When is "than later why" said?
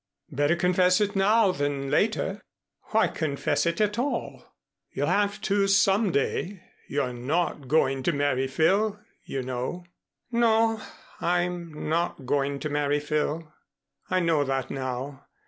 1.51-3.07